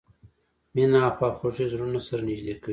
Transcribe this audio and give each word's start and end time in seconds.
مینه 0.73 0.99
او 1.07 1.13
خواخوږي 1.17 1.65
زړونه 1.73 1.99
سره 2.07 2.21
نږدې 2.29 2.53
کوي. 2.61 2.69